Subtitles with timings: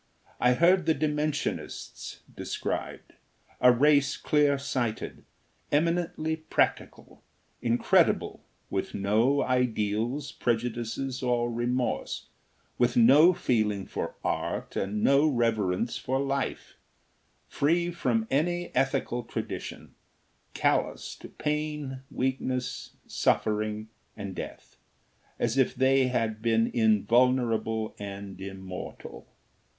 [0.39, 3.13] I heard the Dimensionists described:
[3.59, 5.23] a race clear sighted,
[5.71, 7.21] eminently practical,
[7.61, 12.29] incredible; with no ideals, prejudices, or remorse;
[12.79, 16.77] with no feeling for art and no reverence for life;
[17.47, 19.93] free from any ethical tradition;
[20.55, 23.87] callous to pain, weakness, suffering
[24.17, 24.77] and death,
[25.37, 29.27] as if they had been invulnerable and immortal.